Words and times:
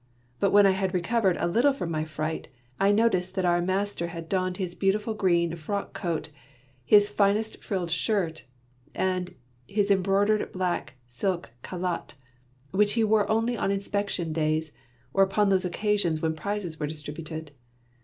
But 0.39 0.49
when 0.49 0.65
I 0.65 0.71
had 0.71 0.95
recovered 0.95 1.37
a 1.39 1.45
little 1.47 1.71
from 1.71 1.91
my 1.91 2.05
fright, 2.05 2.47
I 2.79 2.91
noticed 2.91 3.35
that 3.35 3.45
our 3.45 3.61
master 3.61 4.07
had 4.07 4.27
donned 4.27 4.57
his 4.57 4.73
beautiful 4.73 5.13
green 5.13 5.55
frock 5.55 5.93
coat/^liis 5.95 7.07
finest 7.07 7.57
frilled 7.63 7.91
shirt, 7.91 8.45
and 8.95 9.35
his 9.67 9.91
embroidered 9.91 10.51
black 10.53 10.95
silk 11.05 11.51
calotte, 11.63 12.15
which 12.71 12.93
he 12.93 13.03
wore 13.03 13.29
only 13.29 13.55
on 13.55 13.69
inspection 13.69 14.33
days, 14.33 14.71
or 15.13 15.21
upon 15.21 15.49
those 15.49 15.65
occasions 15.65 16.19
when 16.19 16.33
prizes 16.33 16.79
were 16.79 16.87
distributed. 16.87 17.51